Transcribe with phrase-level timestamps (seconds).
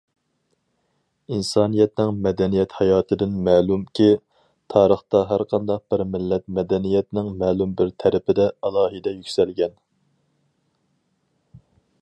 [1.35, 4.07] ئىنسانىيەتنىڭ مەدەنىيەت ھاياتىدىن مەلۇمكى،
[4.75, 9.77] تارىختا ھەرقانداق بىر مىللەت مەدەنىيەتنىڭ مەلۇم بىر تەرىپىدە ئالاھىدە يۈكسەلگەن.